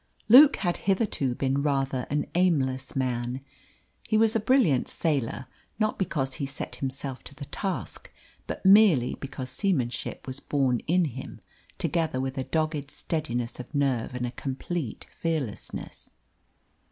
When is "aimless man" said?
2.33-3.41